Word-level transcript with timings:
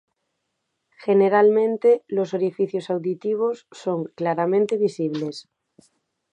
Generalmente, 0.97 2.03
los 2.07 2.33
orificios 2.33 2.89
auditivos 2.89 3.67
son 3.71 4.05
claramente 4.15 4.75
visibles. 4.77 5.47